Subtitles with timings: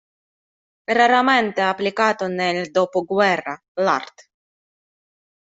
[0.93, 4.31] Raramente applicato nel dopoguerra, l'art.